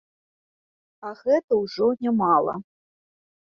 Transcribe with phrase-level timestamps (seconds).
[1.09, 2.57] А гэта ўжо нямала.